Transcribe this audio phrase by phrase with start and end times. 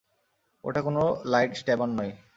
[0.63, 1.01] ওটা কোনো
[1.31, 2.13] লাইটস্ট্যাবার নয়।